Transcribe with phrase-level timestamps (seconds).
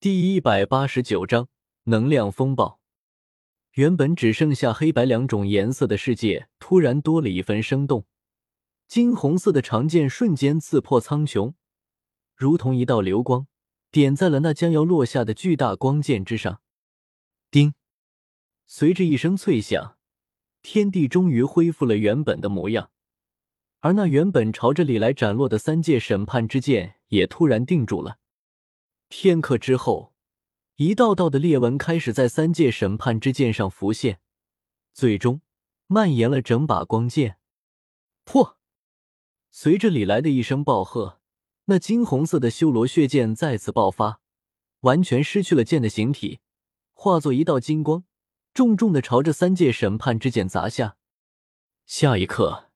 [0.00, 1.48] 第一百八十九章
[1.86, 2.78] 能量风暴。
[3.72, 8.06] 原本只剩下黑白两种颜色的世界，突然多了一分生动。
[8.86, 11.54] 金红色的长剑瞬间刺破苍穹，
[12.36, 13.48] 如同一道流光，
[13.90, 16.60] 点在了那将要落下的巨大光剑之上。
[17.50, 17.74] 叮！
[18.66, 19.96] 随着一声脆响，
[20.62, 22.92] 天地终于恢复了原本的模样，
[23.80, 28.18] 而那原本朝着李来斩落的三界审判之剑也突然定住了。
[29.08, 30.12] 片刻之后，
[30.76, 34.20] 一道道的裂纹开始在三界审判之剑上浮现，
[34.92, 35.40] 最终
[35.86, 37.38] 蔓延了整把光剑。
[38.24, 38.58] 破！
[39.50, 41.20] 随着李来的一声暴喝，
[41.64, 44.20] 那金红色的修罗血剑再次爆发，
[44.80, 46.40] 完全失去了剑的形体，
[46.92, 48.04] 化作一道金光，
[48.52, 50.96] 重重的朝着三界审判之剑砸下。
[51.86, 52.70] 下一刻，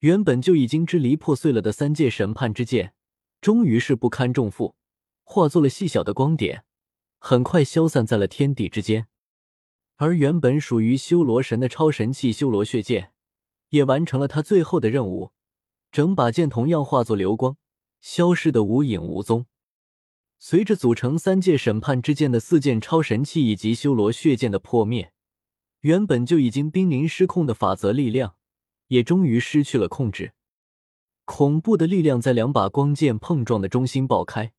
[0.00, 2.94] 原本就已经支离破碎了的三界审判之剑，
[3.40, 4.74] 终于是不堪重负。
[5.28, 6.64] 化作了细小的光点，
[7.18, 9.08] 很快消散在了天地之间。
[9.96, 13.10] 而原本属于修罗神的超神器修罗血剑，
[13.70, 15.32] 也完成了他最后的任务，
[15.90, 17.56] 整把剑同样化作流光，
[18.00, 19.46] 消失的无影无踪。
[20.38, 25.12] 随着组成三界审判之剑的四件超神器以及修罗血剑的破灭，
[25.80, 28.36] 原本就已经濒临失控的法则力量，
[28.86, 30.34] 也终于失去了控制。
[31.24, 34.52] 恐怖的力量在两把光剑碰撞的中心爆开。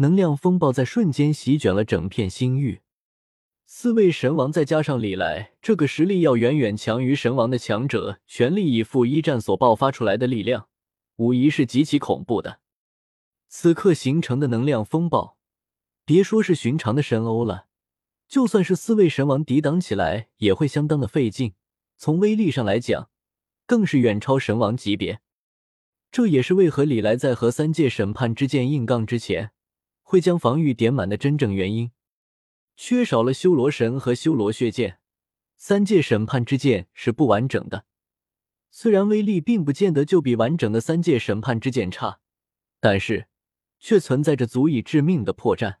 [0.00, 2.80] 能量风暴在瞬间席卷了整片星域，
[3.66, 10.68] 四位神王再加上李来这个实力要远远强于神王的强者，全力以赴一战所爆发出来的力量，
[11.16, 12.60] 无疑是极其恐怖的。
[13.50, 15.36] 此刻形成的能量风暴，
[16.06, 17.66] 别说是寻常的神欧了，
[18.26, 21.52] 就算是四位神王抵挡起来，也会相当的费劲。
[21.98, 23.10] 从威力上来讲，
[23.66, 25.20] 更是远超神王级别。
[26.10, 29.50] 这也是为何李来在和三界审判之剑硬杠之前。
[30.10, 31.92] 会将防御点满的真正原因，
[32.76, 34.98] 缺少了修罗神和修罗血剑，
[35.56, 37.84] 三界审判之剑是不完整的。
[38.72, 42.18] 虽然威力并不见得就比完整的三界审判之剑差，
[42.80, 43.28] 但是
[43.78, 45.76] 却存在着足以致命的破绽。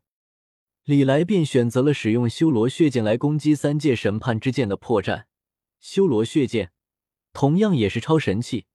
[0.84, 5.24] 李来便选择了使用修罗血剑来攻击三界审判之剑的破绽。
[5.80, 6.70] 修罗血剑
[7.32, 8.66] 同样也是超神器，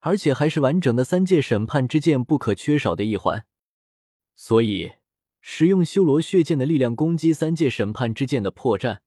[0.00, 3.46] 而且还是完整的三界审判之剑不可缺少的一环。
[4.44, 4.94] 所以，
[5.40, 8.98] 使用修罗血剑的力量攻击三界审判之剑的破绽，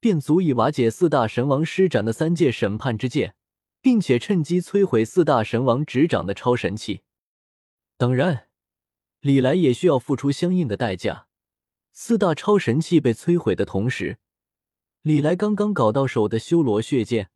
[0.00, 3.34] 便足以瓦解四大神王施展的三界审判之剑，
[3.80, 7.00] 并且趁机摧毁四大神王执掌的超神器。
[7.96, 8.48] 当然，
[9.20, 11.26] 李来也需要付出相应的代价。
[11.92, 14.18] 四大超神器被摧毁的同时，
[15.00, 17.30] 李来刚刚搞到手的修罗血剑，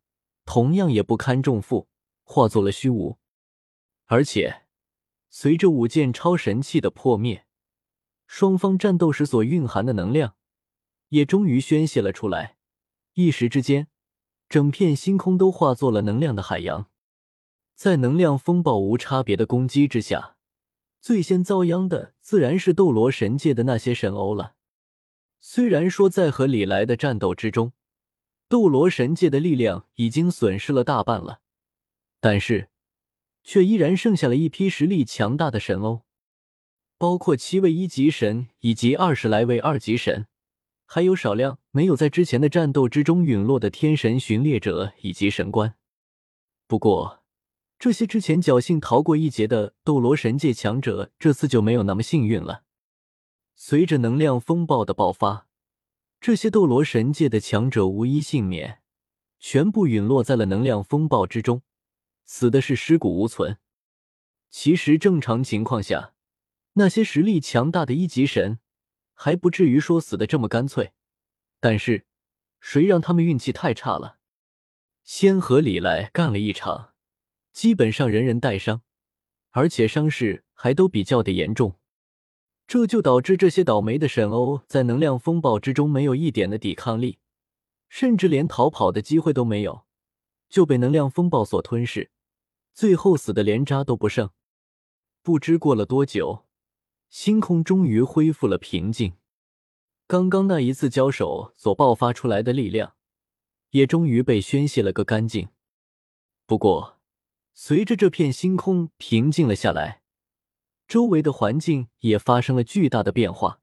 [0.45, 1.87] 同样也不堪重负，
[2.21, 3.17] 化作了虚无，
[4.05, 4.61] 而且。
[5.33, 7.45] 随着五件超神器的破灭，
[8.27, 10.35] 双方战斗时所蕴含的能量
[11.07, 12.57] 也终于宣泄了出来。
[13.13, 13.87] 一时之间，
[14.49, 16.89] 整片星空都化作了能量的海洋。
[17.75, 20.35] 在能量风暴无差别的攻击之下，
[20.99, 24.55] 最先遭殃的自然是斗罗神界的那些神欧了。
[25.39, 27.71] 虽然说在和李来的战斗之中，
[28.49, 31.39] 斗罗神界的力量已经损失了大半了，
[32.19, 32.70] 但是。
[33.43, 36.01] 却依然剩下了一批实力强大的神欧，
[36.97, 40.27] 包括七位一级神以及二十来位二级神，
[40.85, 45.75] 还有少量没有在之前的战斗之中陨落的天神巡猎者以及神官。
[46.67, 47.23] 不过，
[47.79, 52.63] 这些之前侥幸逃过一劫的斗罗神界强者，这次就没有那么幸运了。
[53.55, 55.47] 随着能量风暴的爆发，
[56.19, 58.81] 这些斗罗神界的强者无一幸免，
[59.39, 61.63] 全部陨落在了能量风暴之中。
[62.33, 63.57] 死的是尸骨无存。
[64.49, 66.13] 其实正常情况下，
[66.75, 68.59] 那些实力强大的一级神
[69.13, 70.93] 还不至于说死的这么干脆。
[71.59, 72.05] 但是，
[72.61, 74.19] 谁让他们运气太差了？
[75.03, 76.93] 先和李来干了一场，
[77.51, 78.81] 基本上人人带伤，
[79.49, 81.77] 而且伤势还都比较的严重。
[82.65, 87.19] 这就导致这些倒霉的神欧在能量风暴之中没有一点的抵抗力，
[87.89, 89.85] 甚至连逃跑的机会都没有，
[90.47, 92.09] 就被能量风暴所吞噬。
[92.73, 94.29] 最后死的连渣都不剩。
[95.21, 96.45] 不知过了多久，
[97.09, 99.13] 星空终于恢复了平静。
[100.07, 102.95] 刚刚那一次交手所爆发出来的力量，
[103.69, 105.49] 也终于被宣泄了个干净。
[106.45, 106.99] 不过，
[107.53, 110.01] 随着这片星空平静了下来，
[110.87, 113.61] 周围的环境也发生了巨大的变化。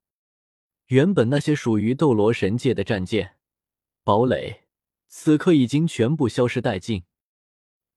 [0.87, 3.37] 原本那些属于斗罗神界的战舰、
[4.05, 4.69] 堡垒，
[5.07, 7.05] 此刻已经全部消失殆尽。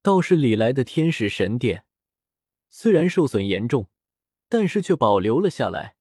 [0.02, 1.86] 倒是李来的天使神殿，
[2.70, 3.90] 虽然受损严重，
[4.50, 5.96] 但是却保留了下来。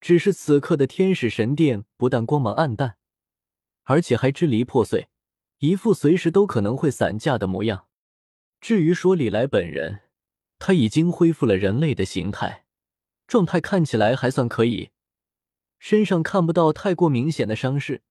[0.00, 2.96] 只是此刻的天使神殿不但光芒暗淡，
[3.82, 5.08] 而且还支离破碎，
[5.58, 7.88] 一副随时都可能会散架的模样。
[8.60, 10.02] 至于说李来本人，
[10.58, 12.64] 他已经恢复了人类的形态，
[13.26, 14.90] 状态看起来还算可以，
[15.78, 18.02] 身上看不到太过明显的伤势，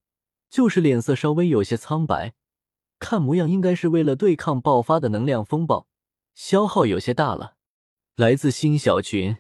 [0.50, 2.34] 就是脸色稍微有些苍白，
[3.00, 5.88] 看模样应该是为了对抗爆发的能量风暴，
[6.36, 7.56] 消耗有些大了。
[8.16, 9.38] 来自新小群。